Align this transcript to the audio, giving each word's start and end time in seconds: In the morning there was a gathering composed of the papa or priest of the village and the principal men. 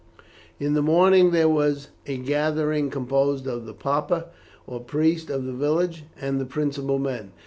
In 0.59 0.73
the 0.73 0.81
morning 0.81 1.29
there 1.29 1.47
was 1.47 1.89
a 2.07 2.17
gathering 2.17 2.89
composed 2.89 3.45
of 3.45 3.67
the 3.67 3.73
papa 3.75 4.29
or 4.65 4.79
priest 4.79 5.29
of 5.29 5.45
the 5.45 5.53
village 5.53 6.05
and 6.19 6.41
the 6.41 6.45
principal 6.45 6.97
men. 6.97 7.33